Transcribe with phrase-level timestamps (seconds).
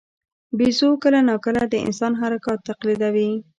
[0.57, 3.29] بیزو کله ناکله د انسان حرکات تقلیدوي.